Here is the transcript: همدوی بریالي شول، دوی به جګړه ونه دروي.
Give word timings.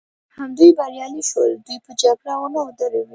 همدوی 0.37 0.69
بریالي 0.77 1.23
شول، 1.29 1.51
دوی 1.65 1.77
به 1.85 1.91
جګړه 2.01 2.33
ونه 2.41 2.61
دروي. 2.79 3.05